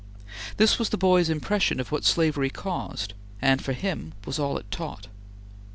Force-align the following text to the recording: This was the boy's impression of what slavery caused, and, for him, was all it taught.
This 0.57 0.79
was 0.79 0.89
the 0.89 0.97
boy's 0.97 1.29
impression 1.29 1.79
of 1.79 1.91
what 1.91 2.05
slavery 2.05 2.49
caused, 2.49 3.13
and, 3.39 3.61
for 3.61 3.73
him, 3.73 4.13
was 4.25 4.39
all 4.39 4.57
it 4.57 4.71
taught. 4.71 5.05